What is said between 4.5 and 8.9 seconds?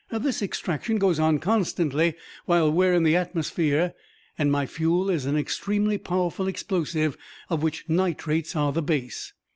my fuel is an extremely powerful explosive of which nitrates are the